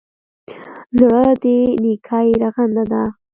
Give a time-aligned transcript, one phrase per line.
[0.99, 1.45] زړه د
[1.83, 3.03] نېکۍ رغنده ده.